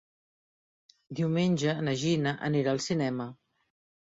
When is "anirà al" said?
2.49-2.83